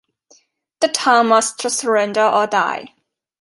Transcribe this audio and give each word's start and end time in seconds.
The 0.79 0.87
town 0.87 1.27
must 1.27 1.61
surrender 1.69 2.25
or 2.25 2.47
die. 2.47 2.95